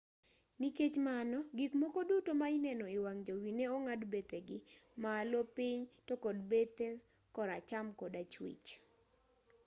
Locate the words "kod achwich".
7.99-8.69